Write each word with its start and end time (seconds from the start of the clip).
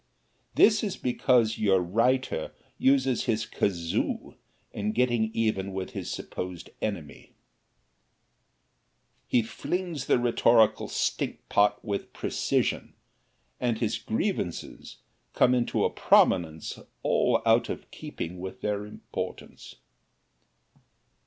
This 0.55 0.83
is 0.83 0.97
because 0.97 1.59
your 1.59 1.79
writer 1.79 2.53
uses 2.79 3.25
his 3.25 3.45
kazoo 3.45 4.33
in 4.71 4.93
getting 4.93 5.29
even 5.35 5.73
with 5.73 5.91
his 5.91 6.09
supposed 6.09 6.71
enemy 6.81 7.33
he 9.27 9.43
flings 9.43 10.07
the 10.07 10.17
rhetorical 10.17 10.87
stinkpot 10.87 11.83
with 11.83 12.13
precision, 12.13 12.95
and 13.59 13.77
his 13.77 13.99
grievances 13.99 14.97
come 15.35 15.53
into 15.53 15.85
a 15.85 15.91
prominence 15.91 16.79
all 17.03 17.39
out 17.45 17.69
of 17.69 17.91
keeping 17.91 18.39
with 18.39 18.61
their 18.61 18.87
importance. 18.87 19.75